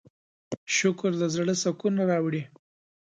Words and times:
شکر 0.75 1.11
د 1.21 1.23
زړۀ 1.35 1.55
سکون 1.63 1.95
راوړي. 2.09 2.41